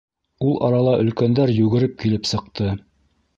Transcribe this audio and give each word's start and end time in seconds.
Ул 0.45 0.55
арала 0.67 0.93
өлкәндәр 1.03 1.53
йүгереп 1.57 1.95
килеп 2.01 2.27
сыҡты. 2.31 2.73